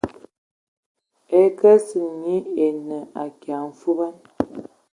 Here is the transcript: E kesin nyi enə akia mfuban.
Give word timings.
E 1.41 1.41
kesin 1.59 2.05
nyi 2.21 2.37
enə 2.65 2.97
akia 3.23 3.57
mfuban. 3.69 4.13